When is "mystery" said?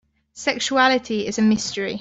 1.43-1.89